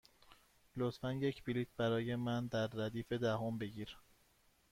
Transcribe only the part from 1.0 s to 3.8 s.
یک بلیط برای من در ردیف دهم